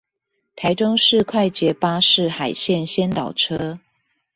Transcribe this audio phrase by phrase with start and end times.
[0.55, 3.79] 臺中市快捷巴士海線先導車